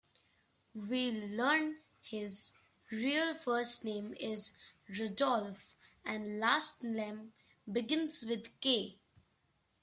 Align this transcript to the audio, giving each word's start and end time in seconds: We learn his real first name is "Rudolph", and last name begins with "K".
We 0.73 1.11
learn 1.11 1.81
his 1.99 2.53
real 2.89 3.35
first 3.35 3.85
name 3.85 4.15
is 4.19 4.57
"Rudolph", 4.89 5.75
and 6.03 6.39
last 6.39 6.83
name 6.83 7.33
begins 7.71 8.23
with 8.27 8.59
"K". 8.61 8.97